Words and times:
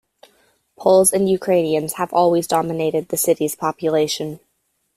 Poles 0.79 1.13
and 1.13 1.29
Ukrainians 1.29 1.93
have 1.93 2.11
always 2.11 2.47
dominated 2.47 3.09
the 3.09 3.17
city's 3.17 3.53
population. 3.55 4.39